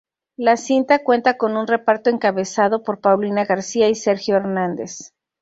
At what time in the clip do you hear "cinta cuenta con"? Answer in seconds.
0.57-1.55